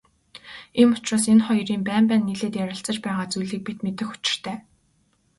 [0.79, 4.57] Ийм учраас энэ хоёрын байн байн нийлээд ярилцаж байгаа зүйлийг бид мэдэх учиртай.